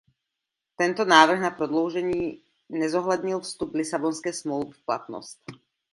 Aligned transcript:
Tento 0.75 1.05
návrh 1.05 1.39
na 1.41 1.51
prodloužení 1.51 2.43
nezohlednil 2.69 3.39
vstup 3.39 3.73
Lisabonské 3.73 4.33
smlouvy 4.33 4.71
v 4.71 4.85
platnost. 4.85 5.39